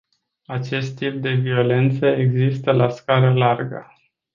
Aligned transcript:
Acest 0.45 0.95
tip 0.97 1.13
de 1.13 1.31
violență 1.33 2.05
există 2.07 2.71
la 2.71 2.89
scară 2.89 3.33
largă. 3.33 3.93